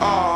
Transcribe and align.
Oh. 0.00 0.27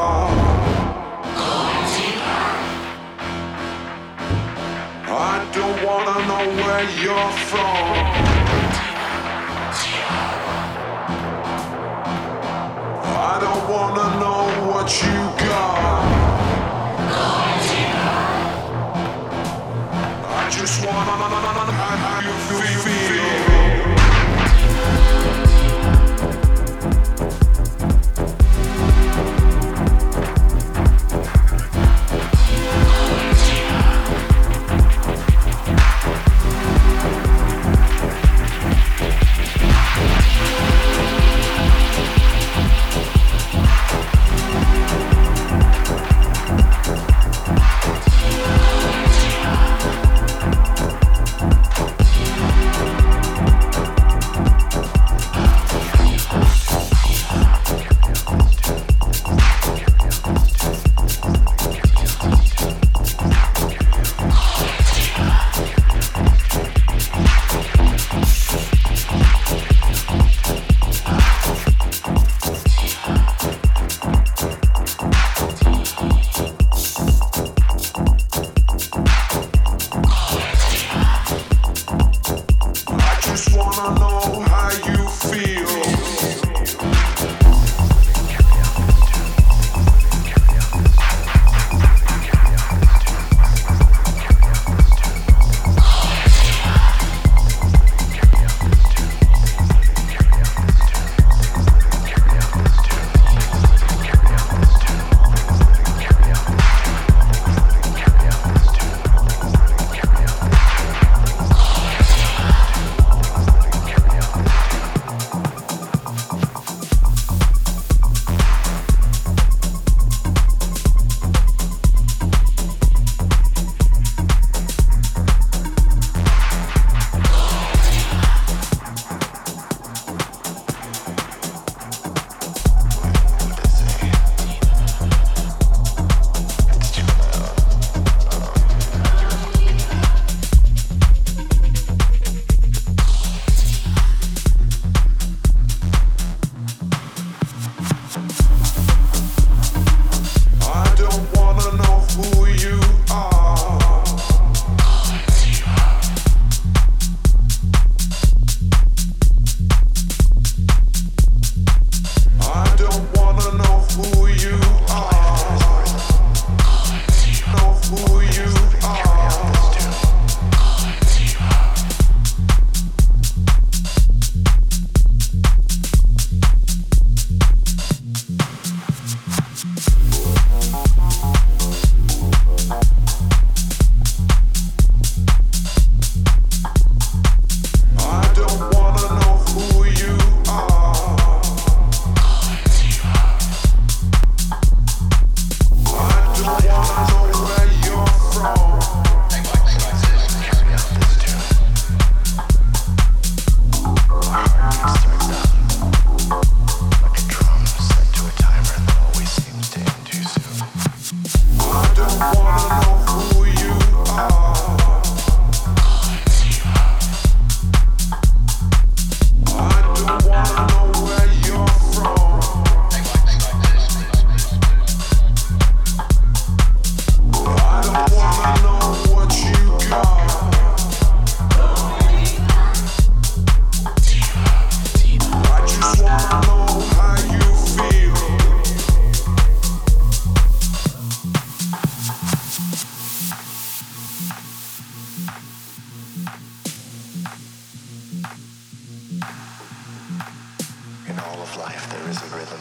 Of 251.53 251.59
life 251.59 251.91
there 251.91 252.09
is 252.09 252.19
a 252.23 252.27
rhythm. 252.37 252.61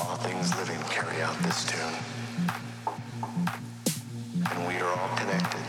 All 0.00 0.16
things 0.16 0.54
living 0.56 0.78
carry 0.90 1.22
out 1.22 1.38
this 1.42 1.64
tune. 1.64 1.94
And 4.50 4.68
we 4.68 4.76
are 4.76 4.92
all 4.98 5.16
connected, 5.16 5.60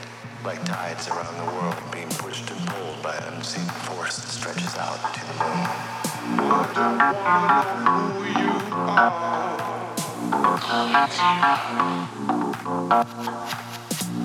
like 0.44 0.64
tides 0.66 1.08
around 1.10 1.38
the 1.38 1.46
world 1.54 1.76
being 1.92 2.10
pushed 2.10 2.50
and 2.52 2.60
pulled 2.68 3.02
by 3.04 3.16
an 3.16 3.34
unseen 3.36 3.66
force 3.86 4.18
that 4.18 4.30
stretches 4.30 4.76
out 4.78 5.14
to 5.14 5.20
the 5.20 5.34
moon. 5.44 5.68
I 6.50 6.68
don't 6.74 6.98
wanna 7.24 7.84
know 7.86 8.02
who 8.20 8.26
you 8.40 8.52
are. 8.74 9.14